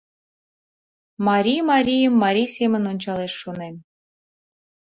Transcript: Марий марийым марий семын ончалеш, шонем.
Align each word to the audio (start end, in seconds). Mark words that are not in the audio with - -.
Марий 1.27 1.61
марийым 1.71 2.13
марий 2.23 2.49
семын 2.55 2.83
ончалеш, 2.91 3.33
шонем. 3.41 3.75